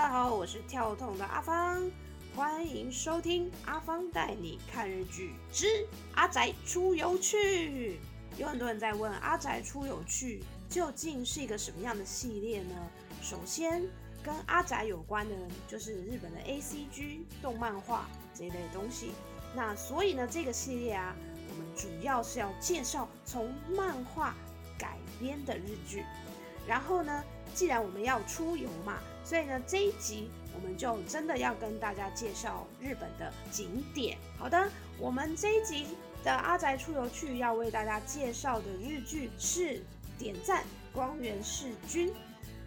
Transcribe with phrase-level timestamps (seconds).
[0.00, 1.78] 大家好，我是跳痛的阿芳，
[2.34, 8.00] 欢迎收听阿芳带你看日剧之阿宅出游去。
[8.38, 12.74] 有很多人在问阿宅出游去究竟是一个什么样的系列呢？
[13.20, 13.86] 首先，
[14.22, 15.36] 跟阿宅有关的，
[15.68, 19.10] 就是日本的 A C G 动漫画这一类东西。
[19.54, 21.14] 那所以呢，这个系列啊，
[21.50, 24.34] 我们主要是要介绍从漫画
[24.78, 26.06] 改编的日剧。
[26.66, 27.22] 然后呢，
[27.54, 34.16] 既然我们要出游嘛，所以呢，这一集我们就真的要跟大家介绍日本的景点。
[34.38, 35.86] 好的，我们这一集
[36.24, 39.76] 的阿宅出游去要为大家介绍的日剧是
[40.18, 42.08] 《点赞光源氏君》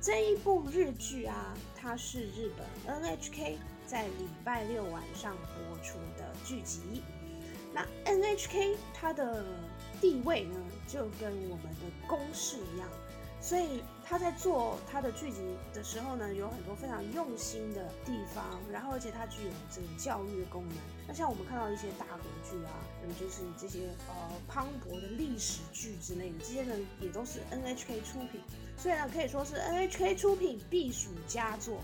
[0.01, 7.02] 这一部日剧啊，它是日本 NHK 在礼拜六晚上播出的剧集。
[7.73, 9.43] 那 NHK 它的
[9.99, 12.88] 地位呢，就跟我们的公视一样。
[13.44, 15.41] 所以他在做他的剧集
[15.73, 20.77] 的时候呢，有很多非常用心的地方，然后而且它具有这个教育的功能。
[21.05, 22.71] 那像我们看到一些大合剧啊，
[23.05, 28.39] 有，就是这些呃磅礴的历史剧之类的，这些呢也都是 NHK 出品，
[28.77, 31.81] 所以呢可以说是 NHK 出品必属佳作。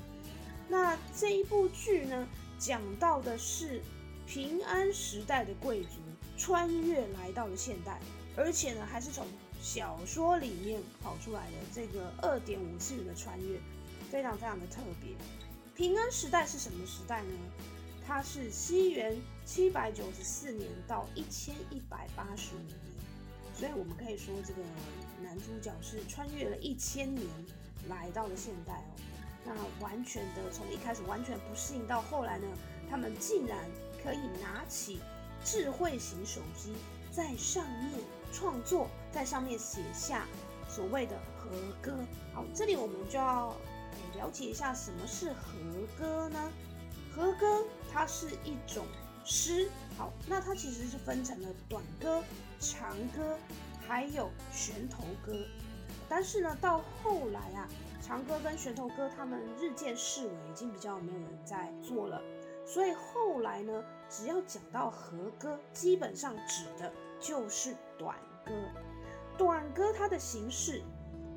[0.69, 2.25] 那这一部剧呢，
[2.57, 3.81] 讲到的是
[4.25, 5.99] 平安时代的贵族
[6.37, 7.99] 穿越来到了现代，
[8.37, 9.27] 而且呢还是从。
[9.61, 13.59] 小说里面跑出来的这个二点五次元的穿越，
[14.09, 15.13] 非常非常的特别。
[15.75, 17.33] 平安时代是什么时代呢？
[18.07, 19.15] 它是西元
[19.45, 22.77] 七百九十四年到一千一百八十五年，
[23.53, 24.61] 所以我们可以说这个
[25.21, 27.27] 男主角是穿越了一千年
[27.87, 28.95] 来到了现代哦。
[29.45, 32.47] 那完全的从一开始完全不适应，到后来呢，
[32.89, 33.57] 他们竟然
[34.03, 34.99] 可以拿起
[35.43, 36.73] 智慧型手机。
[37.11, 37.91] 在上面
[38.31, 40.25] 创作，在上面写下
[40.67, 41.49] 所谓的和
[41.81, 41.97] 歌。
[42.33, 43.55] 好，这里我们就要
[44.15, 45.49] 了解一下什么是和
[45.97, 46.51] 歌呢？
[47.11, 48.85] 和歌它是一种
[49.25, 49.69] 诗。
[49.97, 52.23] 好，那它其实是分成了短歌、
[52.59, 53.37] 长歌，
[53.87, 55.33] 还有旋头歌。
[56.07, 57.67] 但是呢，到后来啊，
[58.01, 62.21] 长歌跟旋头歌他们日渐式微，已经比较没有人在做了。
[62.65, 68.15] 所以后来呢，只要讲到和歌，基本上指的就是短
[68.49, 68.53] 歌。
[69.37, 70.81] 短歌它的形式，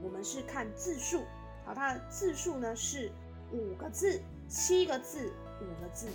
[0.03, 1.23] 我们是看字数，
[1.65, 3.13] 好，它的字数呢是
[3.53, 5.31] 五个字、七个字、
[5.61, 6.09] 五个字、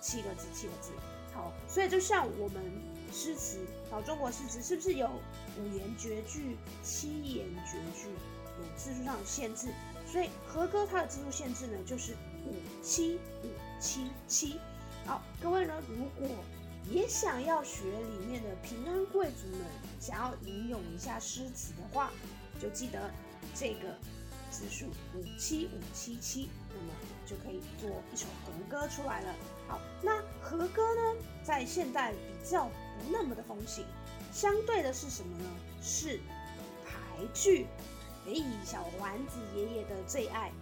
[0.00, 0.92] 七个字、七个字。
[1.34, 2.62] 好，所以就像我们
[3.12, 3.58] 诗词，
[3.90, 5.10] 好，中国诗词是不是有
[5.58, 8.08] 五言绝句、七言绝句，
[8.58, 9.68] 有字数上的限制？
[10.06, 12.14] 所以和歌它的字数限制呢，就是
[12.46, 13.48] 五七五。
[13.80, 14.58] 七七，
[15.04, 16.36] 好，各位呢，如果
[16.90, 19.66] 也想要学里面的平安贵族们，
[20.00, 22.10] 想要吟咏一下诗词的话，
[22.60, 23.10] 就记得
[23.54, 23.96] 这个
[24.50, 26.92] 字数五七五七七，那么
[27.26, 29.34] 就可以做一首和歌出来了。
[29.66, 33.84] 好，那和歌呢，在现代比较不那么的风行，
[34.32, 35.50] 相对的是什么呢？
[35.82, 36.20] 是
[36.84, 37.66] 排剧，
[38.26, 38.34] 哎，
[38.64, 40.52] 小丸子爷爷的最爱。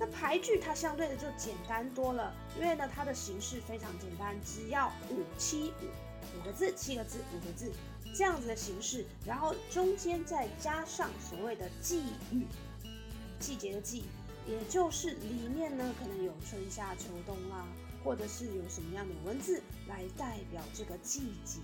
[0.00, 7.70] 那排句它相对的就简单多了，因为呢它的形式非常简单，只要五七五五个字七个字五个字
[8.14, 12.02] 这样子的形式，然后中间再加上所谓的季
[12.32, 12.46] 语，
[13.38, 14.04] 季节的季，
[14.48, 17.66] 也就是里面呢可能有春夏秋冬啦，
[18.02, 21.60] 或者是有什么样的文字来代表这个季节，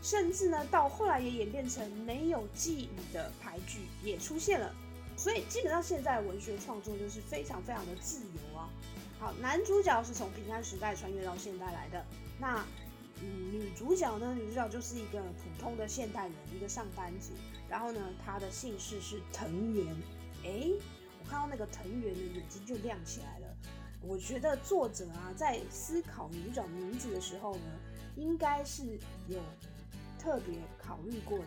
[0.00, 4.74] 甚至呢到后来也演变成没有季语的排句也出现了。
[5.20, 8.70] 所以基本上现在文学创作就是非常非常的自由啊。
[9.18, 12.02] 好，男主角是从平安时代穿越到现代来的。
[12.38, 12.64] 那
[13.22, 14.34] 嗯，女主角呢？
[14.34, 17.34] 女主角就是一个普通的现代人，一个上班族。
[17.68, 19.94] 然后呢，她的姓氏是藤原。
[20.42, 20.70] 哎，
[21.22, 23.56] 我看到那个藤原的眼睛就亮起来了。
[24.00, 27.62] 我觉得作者啊，在思考女主角名字的时候呢，
[28.16, 28.98] 应该是
[29.28, 29.38] 有
[30.18, 31.44] 特别考虑过的。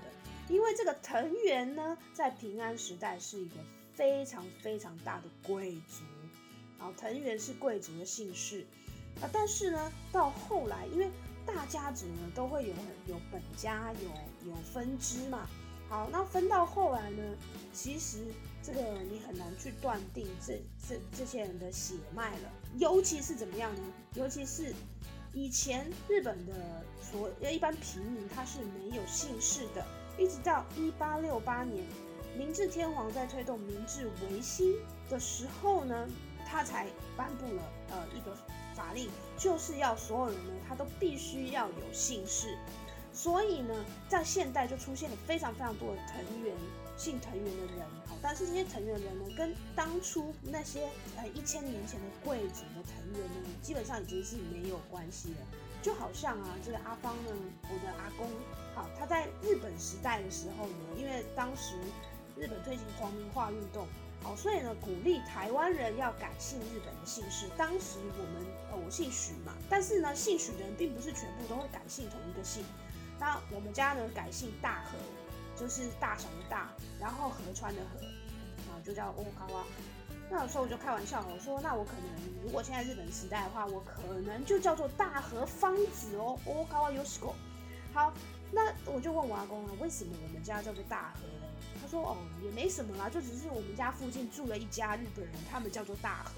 [0.53, 3.55] 因为这个藤原呢，在平安时代是一个
[3.95, 6.03] 非常非常大的贵族，
[6.77, 8.63] 然后藤原是贵族的姓氏
[9.19, 9.27] 啊。
[9.33, 11.09] 但是呢，到后来，因为
[11.43, 12.73] 大家族呢都会有
[13.07, 15.49] 有本家，有有分支嘛。
[15.89, 17.35] 好，那分到后来呢，
[17.73, 18.19] 其实
[18.61, 18.79] 这个
[19.09, 22.51] 你很难去断定这这这些人的血脉了。
[22.77, 23.81] 尤其是怎么样呢？
[24.13, 24.71] 尤其是
[25.33, 26.53] 以前日本的
[27.01, 29.83] 所一般平民他是没有姓氏的。
[30.17, 31.83] 一直到一八六八年，
[32.37, 34.75] 明治天皇在推动明治维新
[35.09, 36.07] 的时候呢，
[36.45, 36.87] 他才
[37.17, 38.35] 颁布了呃一个
[38.75, 42.57] 法令，就是要所有人呢，他都必须要有姓氏。
[43.11, 43.73] 所以呢，
[44.09, 46.55] 在现代就出现了非常非常多的藤原
[46.97, 55.47] 姓藤原的人，好，但是这些藤原人呢，跟当初那些呃一千年前的贵族的藤原呢，基本上已经是没有关系了。
[55.83, 57.31] 就好像啊，这个阿芳呢，
[57.63, 58.25] 我的阿公，
[58.73, 61.75] 好，他在日本时代的时候呢，因为当时
[62.37, 63.85] 日本推行皇民化运动。
[64.23, 67.49] 好，所以呢，鼓励台湾人要改姓日本的姓氏。
[67.57, 72.63] 当时我们，呃，我姓许嘛，但是呢，姓许的人并不是全部都会改姓同一个姓。
[73.19, 74.97] 那我们家呢，改姓大和，
[75.59, 77.99] 就是大小的大，然后河川的河，
[78.71, 79.65] 啊，就叫欧卡哇。
[80.33, 87.35] 那有时候我就开玩笑，我说，那我可能如果现在日本时代的话，我可能就叫做大和芳子哦，欧卡哇尤西果。
[87.93, 88.11] 好，
[88.51, 91.45] 那我就问我阿公啊，为什么我们家叫做大和呢？
[91.79, 96.31] 他说：“哦，也没什么啦，就只是我们家附近住了一家日本人，他们叫做大和。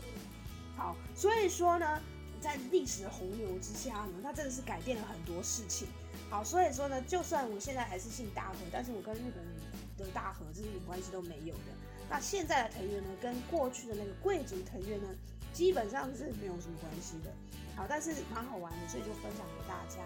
[0.75, 2.01] 好，所以说呢，
[2.41, 5.87] 在历史的洪流之下呢，他真的是改变了很多事情。
[6.29, 9.55] 好，所以说呢，就算我现在还是姓大和，但是我跟日本人
[9.97, 11.71] 的大和这一点关系都没有的。
[12.09, 15.09] 那现在的藤原呢，跟过去的那个贵族藤原呢，
[15.53, 17.31] 基本上是没有什么关系的。
[17.75, 20.01] 好，但是蛮好玩的，所以就分享给大家。”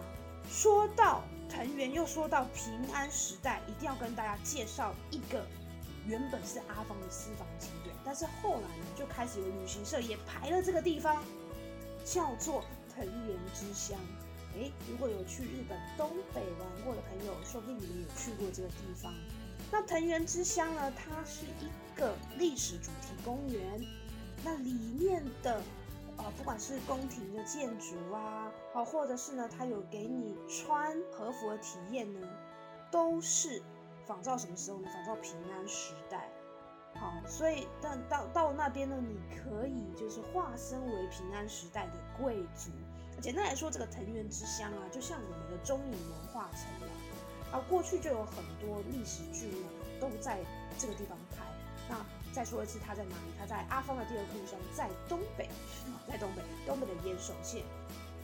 [0.49, 5.45] 说到藤原，又说到平安时代，一定要跟大家介绍一个
[6.07, 11.23] 原本是阿方的私房景点，但是后来呢，就开始有旅行社也排了这个地方，
[12.03, 12.63] 叫做
[12.95, 13.99] 藤原之乡。
[14.55, 19.13] 诶，如果有去日本东北玩过的朋友，说不定你们有去过这个地方。
[19.71, 23.85] 那藤原之乡呢，它是一个历史主题公园，
[24.43, 25.61] 那里面的。
[26.21, 32.27] 呃，不管是宫廷的建筑啊，好，或者是呢，它有给你穿和服的体验呢，
[32.91, 33.63] 都是
[34.05, 34.89] 仿照什么时候呢？
[34.93, 36.27] 仿照平安时代。
[36.95, 42.69] 好，所以但到到那边呢，你可以就是化身为平安时代的贵族。
[43.21, 46.93] 简单来说，这个藤原之乡啊，就像我们的中影文化城了。
[47.51, 49.67] 啊，过去就有很多历史剧呢，
[49.99, 50.39] 都在
[50.77, 51.43] 这个地方拍。
[51.89, 53.33] 那再说一次，它在哪里？
[53.39, 55.49] 它在阿芳的第二故乡，在东北，
[56.07, 57.63] 在东北，东北的岩手县。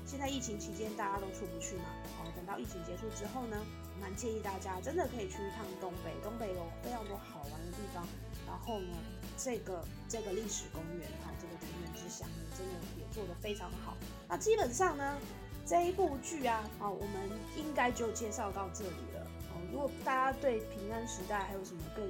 [0.05, 1.85] 现在疫情期间，大家都出不去嘛。
[2.21, 3.57] 哦，等到疫情结束之后呢，
[3.99, 6.13] 蛮建议大家真的可以去一趟东北。
[6.23, 8.05] 东北有非常多好玩的地方。
[8.45, 8.93] 然后呢，
[9.35, 13.97] 这个这个历史公园，哈，这个田园之乡呢，真的也做得非常好。
[14.29, 15.17] 那基本上呢，
[15.65, 19.25] 这一部剧啊，好，我们应该就介绍到这里了。
[19.51, 22.05] 好，如果大家对平安时代还有什么更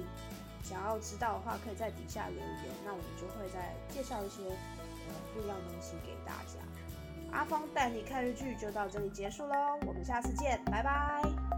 [0.62, 6.60] 想要知道的话，可以在底下留言，那我们就会再介绍一些呃不一样东西给大家。
[7.32, 11.55] 阿芳带你看日剧就到这里结束喽，我们下次见，拜拜。